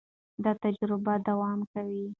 [0.43, 2.03] دا تجربه دوام کوي.